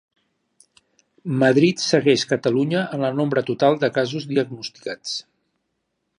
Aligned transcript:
Madrid 1.43 1.83
segueix 1.89 2.23
Catalunya 2.31 2.81
en 2.99 3.07
el 3.11 3.21
nombre 3.23 3.45
total 3.51 3.79
de 3.85 3.93
casos 4.01 4.27
diagnosticats. 4.35 5.17